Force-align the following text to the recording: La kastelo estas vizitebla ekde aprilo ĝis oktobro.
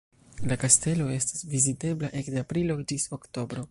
La 0.51 0.55
kastelo 0.63 1.11
estas 1.17 1.45
vizitebla 1.53 2.13
ekde 2.23 2.45
aprilo 2.47 2.83
ĝis 2.93 3.11
oktobro. 3.21 3.59